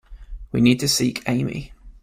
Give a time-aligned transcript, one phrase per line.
[0.51, 1.73] We need to seek Amy.